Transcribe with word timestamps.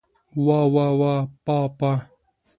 واه 0.45 0.67
واه 0.73 0.93
واه 0.99 1.21
پاه 1.45 1.65
پاه! 1.77 1.99